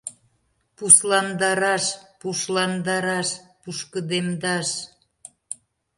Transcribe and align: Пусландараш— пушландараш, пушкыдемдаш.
Пусландараш— 0.75 1.85
пушландараш, 2.19 3.29
пушкыдемдаш. 3.61 4.69